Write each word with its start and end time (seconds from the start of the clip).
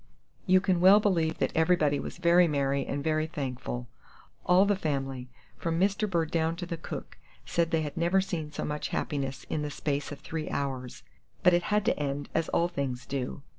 You 0.47 0.59
can 0.61 0.81
well 0.81 0.99
believe 0.99 1.37
that 1.37 1.51
everybody 1.53 1.99
was 1.99 2.17
very 2.17 2.47
merry 2.47 2.87
and 2.87 3.03
very 3.03 3.27
thankful. 3.27 3.87
All 4.47 4.65
the 4.65 4.75
family, 4.75 5.29
from 5.59 5.79
Mr. 5.79 6.09
Bird 6.09 6.31
down 6.31 6.55
to 6.55 6.65
the 6.65 6.75
cook, 6.75 7.19
said 7.45 7.69
they 7.69 7.83
had 7.83 7.95
never 7.97 8.19
seen 8.19 8.51
so 8.51 8.65
much 8.65 8.87
happiness 8.87 9.45
in 9.47 9.61
the 9.61 9.69
space 9.69 10.11
of 10.11 10.19
three 10.21 10.49
hours; 10.49 11.03
but 11.43 11.53
it 11.53 11.61
had 11.69 11.85
to 11.85 11.99
end, 11.99 12.29
as 12.33 12.49
all 12.49 12.67
things 12.67 13.05
do. 13.05 13.43